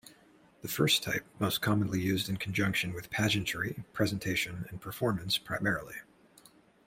[0.63, 5.97] The first type most commonly used in conjunction with pageantry, presentation and performance primarily.